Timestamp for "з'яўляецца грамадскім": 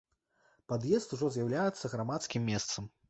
1.35-2.51